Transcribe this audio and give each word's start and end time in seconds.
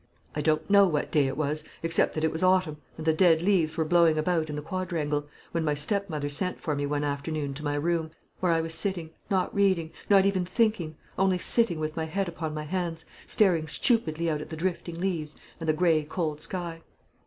"I 0.35 0.41
don't 0.41 0.67
know 0.67 0.87
what 0.87 1.11
day 1.11 1.27
it 1.27 1.37
was, 1.37 1.63
except 1.83 2.15
that 2.15 2.23
it 2.23 2.31
was 2.31 2.41
autumn, 2.41 2.77
and 2.97 3.05
the 3.05 3.13
dead 3.13 3.43
leaves 3.43 3.77
were 3.77 3.85
blowing 3.85 4.17
about 4.17 4.49
in 4.49 4.55
the 4.55 4.63
quadrangle, 4.63 5.27
when 5.51 5.63
my 5.63 5.75
stepmother 5.75 6.27
sent 6.27 6.59
for 6.59 6.75
me 6.75 6.87
one 6.87 7.03
afternoon 7.03 7.53
to 7.53 7.63
my 7.63 7.75
room, 7.75 8.09
where 8.39 8.51
I 8.51 8.61
was 8.61 8.73
sitting, 8.73 9.11
not 9.29 9.53
reading, 9.53 9.91
not 10.09 10.25
even 10.25 10.43
thinking 10.43 10.97
only 11.19 11.37
sitting 11.37 11.79
with 11.79 11.95
my 11.95 12.05
head 12.05 12.27
upon 12.27 12.51
my 12.55 12.63
hands, 12.63 13.05
staring 13.27 13.67
stupidly 13.67 14.27
out 14.27 14.41
at 14.41 14.49
the 14.49 14.57
drifting 14.57 14.99
leaves 14.99 15.35
and 15.59 15.69
the 15.69 15.71
gray, 15.73 16.03
cold 16.03 16.41
sky. 16.41 16.81